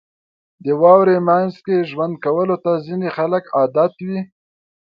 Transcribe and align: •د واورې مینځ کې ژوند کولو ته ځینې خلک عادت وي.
•د 0.63 0.65
واورې 0.81 1.17
مینځ 1.27 1.53
کې 1.65 1.87
ژوند 1.89 2.15
کولو 2.25 2.55
ته 2.63 2.71
ځینې 2.85 3.09
خلک 3.17 3.43
عادت 3.57 3.93
وي. 4.05 4.19